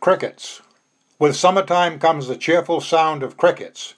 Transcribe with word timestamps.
Crickets. 0.00 0.62
With 1.18 1.36
summertime 1.36 1.98
comes 1.98 2.26
the 2.26 2.38
cheerful 2.38 2.80
sound 2.80 3.22
of 3.22 3.36
crickets. 3.36 3.96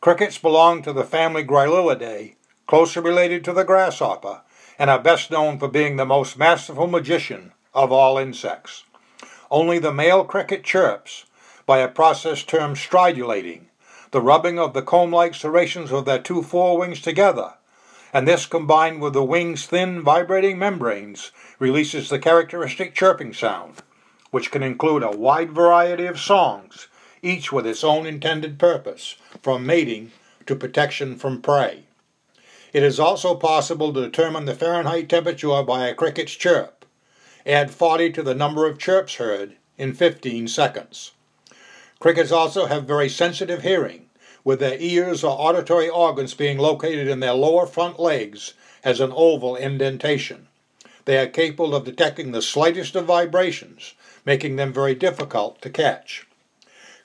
Crickets 0.00 0.38
belong 0.38 0.80
to 0.80 0.94
the 0.94 1.04
family 1.04 1.44
Gryllidae, 1.44 2.36
closely 2.66 3.02
related 3.02 3.44
to 3.44 3.52
the 3.52 3.62
grasshopper, 3.62 4.40
and 4.78 4.88
are 4.88 4.98
best 4.98 5.30
known 5.30 5.58
for 5.58 5.68
being 5.68 5.96
the 5.96 6.06
most 6.06 6.38
masterful 6.38 6.86
magician 6.86 7.52
of 7.74 7.92
all 7.92 8.16
insects. 8.16 8.84
Only 9.50 9.78
the 9.78 9.92
male 9.92 10.24
cricket 10.24 10.64
chirps 10.64 11.26
by 11.66 11.80
a 11.80 11.88
process 11.88 12.42
termed 12.42 12.78
stridulating, 12.78 13.64
the 14.10 14.22
rubbing 14.22 14.58
of 14.58 14.72
the 14.72 14.80
comb-like 14.80 15.34
serrations 15.34 15.92
of 15.92 16.06
their 16.06 16.18
two 16.18 16.40
forewings 16.40 17.02
together, 17.02 17.52
and 18.10 18.26
this 18.26 18.46
combined 18.46 19.02
with 19.02 19.12
the 19.12 19.22
wing's 19.22 19.66
thin 19.66 20.00
vibrating 20.00 20.58
membranes 20.58 21.30
releases 21.58 22.08
the 22.08 22.18
characteristic 22.18 22.94
chirping 22.94 23.34
sound 23.34 23.82
which 24.32 24.50
can 24.50 24.62
include 24.62 25.02
a 25.02 25.10
wide 25.10 25.52
variety 25.52 26.06
of 26.06 26.18
songs, 26.18 26.88
each 27.22 27.52
with 27.52 27.66
its 27.66 27.84
own 27.84 28.06
intended 28.06 28.58
purpose, 28.58 29.14
from 29.42 29.64
mating 29.64 30.10
to 30.46 30.56
protection 30.56 31.14
from 31.16 31.40
prey. 31.40 31.84
It 32.72 32.82
is 32.82 32.98
also 32.98 33.34
possible 33.34 33.92
to 33.92 34.00
determine 34.00 34.46
the 34.46 34.54
Fahrenheit 34.54 35.10
temperature 35.10 35.62
by 35.62 35.86
a 35.86 35.94
cricket's 35.94 36.32
chirp. 36.32 36.86
Add 37.44 37.70
40 37.70 38.10
to 38.12 38.22
the 38.22 38.34
number 38.34 38.66
of 38.66 38.78
chirps 38.78 39.16
heard 39.16 39.56
in 39.76 39.92
15 39.92 40.48
seconds. 40.48 41.12
Crickets 42.00 42.32
also 42.32 42.66
have 42.66 42.84
very 42.84 43.10
sensitive 43.10 43.62
hearing, 43.62 44.06
with 44.44 44.60
their 44.60 44.78
ears 44.78 45.22
or 45.22 45.38
auditory 45.38 45.90
organs 45.90 46.32
being 46.32 46.56
located 46.56 47.06
in 47.06 47.20
their 47.20 47.34
lower 47.34 47.66
front 47.66 48.00
legs 48.00 48.54
as 48.82 48.98
an 48.98 49.12
oval 49.14 49.56
indentation. 49.56 50.48
They 51.04 51.18
are 51.18 51.26
capable 51.26 51.74
of 51.74 51.84
detecting 51.84 52.32
the 52.32 52.42
slightest 52.42 52.94
of 52.94 53.06
vibrations, 53.06 53.94
making 54.24 54.56
them 54.56 54.72
very 54.72 54.94
difficult 54.94 55.60
to 55.62 55.70
catch. 55.70 56.26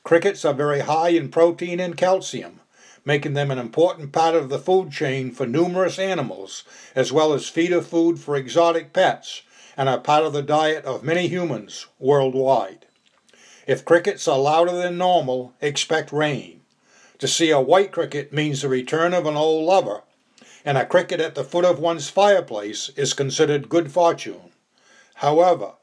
Crickets 0.03 0.45
are 0.45 0.53
very 0.53 0.81
high 0.81 1.09
in 1.09 1.29
protein 1.29 1.79
and 1.79 1.97
calcium, 1.97 2.61
making 3.03 3.33
them 3.33 3.49
an 3.49 3.57
important 3.57 4.11
part 4.11 4.35
of 4.35 4.49
the 4.49 4.59
food 4.59 4.91
chain 4.91 5.31
for 5.31 5.45
numerous 5.47 5.97
animals, 5.97 6.63
as 6.95 7.11
well 7.11 7.33
as 7.33 7.49
feeder 7.49 7.81
food 7.81 8.19
for 8.19 8.35
exotic 8.35 8.93
pets, 8.93 9.41
and 9.75 9.89
are 9.89 9.99
part 9.99 10.23
of 10.23 10.33
the 10.33 10.41
diet 10.41 10.85
of 10.85 11.03
many 11.03 11.27
humans 11.27 11.87
worldwide. 11.99 12.85
If 13.65 13.83
crickets 13.83 14.27
are 14.27 14.39
louder 14.39 14.71
than 14.71 14.97
normal, 14.97 15.53
expect 15.59 16.11
rain. 16.11 16.61
To 17.19 17.27
see 17.27 17.49
a 17.49 17.59
white 17.59 17.91
cricket 17.91 18.31
means 18.31 18.61
the 18.61 18.69
return 18.69 19.13
of 19.13 19.25
an 19.25 19.35
old 19.35 19.65
lover, 19.65 20.03
and 20.67 20.77
a 20.77 20.85
cricket 20.85 21.21
at 21.21 21.33
the 21.33 21.45
foot 21.45 21.63
of 21.63 21.79
one's 21.79 22.09
fireplace 22.09 22.89
is 22.97 23.13
considered 23.13 23.69
good 23.69 23.89
fortune. 23.89 24.51
However, 25.15 25.75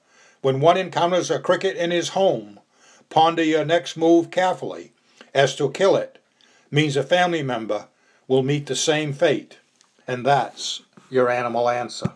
when 0.42 0.60
one 0.60 0.76
encounters 0.76 1.30
a 1.30 1.38
cricket 1.38 1.74
in 1.78 1.90
his 1.90 2.10
home, 2.10 2.60
ponder 3.08 3.42
your 3.42 3.64
next 3.64 3.96
move 3.96 4.30
carefully, 4.30 4.92
as 5.32 5.56
to 5.56 5.70
kill 5.70 5.96
it 5.96 6.22
means 6.70 6.98
a 6.98 7.02
family 7.02 7.42
member 7.42 7.88
will 8.28 8.42
meet 8.42 8.66
the 8.66 8.76
same 8.76 9.14
fate. 9.14 9.56
And 10.06 10.26
that's 10.26 10.82
your 11.08 11.30
animal 11.30 11.70
answer. 11.70 12.12